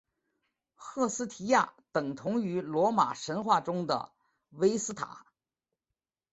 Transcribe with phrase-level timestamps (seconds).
[0.73, 4.11] 赫斯提亚等同于罗马神话中的
[4.49, 5.27] 维斯塔。